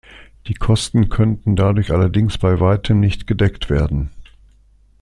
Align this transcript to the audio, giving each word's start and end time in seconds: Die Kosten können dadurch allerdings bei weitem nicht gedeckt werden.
Die 0.47 0.55
Kosten 0.55 1.09
können 1.09 1.43
dadurch 1.55 1.91
allerdings 1.91 2.39
bei 2.39 2.59
weitem 2.59 2.99
nicht 2.99 3.27
gedeckt 3.27 3.69
werden. 3.69 4.09